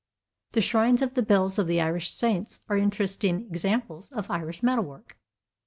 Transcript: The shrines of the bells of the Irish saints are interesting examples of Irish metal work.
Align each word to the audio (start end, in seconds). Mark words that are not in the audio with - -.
The 0.53 0.61
shrines 0.61 1.03
of 1.03 1.13
the 1.13 1.21
bells 1.21 1.59
of 1.59 1.67
the 1.67 1.79
Irish 1.79 2.09
saints 2.09 2.61
are 2.67 2.75
interesting 2.75 3.41
examples 3.51 4.11
of 4.11 4.31
Irish 4.31 4.63
metal 4.63 4.83
work. 4.85 5.15